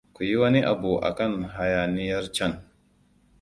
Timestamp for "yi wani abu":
0.27-0.91